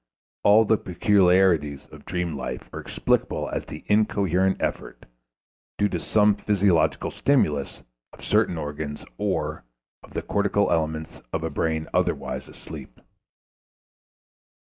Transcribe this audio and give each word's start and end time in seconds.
All 0.43 0.65
the 0.65 0.79
peculiarities 0.79 1.85
of 1.91 2.05
dream 2.05 2.35
life 2.35 2.67
are 2.73 2.79
explicable 2.79 3.47
as 3.49 3.65
the 3.65 3.83
incoherent 3.85 4.57
effort, 4.59 5.05
due 5.77 5.89
to 5.89 5.99
some 5.99 6.33
physiological 6.33 7.11
stimulus, 7.11 7.83
of 8.11 8.25
certain 8.25 8.57
organs, 8.57 9.05
or 9.19 9.63
of 10.01 10.15
the 10.15 10.23
cortical 10.23 10.71
elements 10.71 11.21
of 11.31 11.43
a 11.43 11.51
brain 11.51 11.87
otherwise 11.93 12.47
asleep. 12.49 12.99